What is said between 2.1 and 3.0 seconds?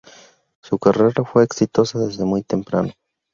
muy temprano.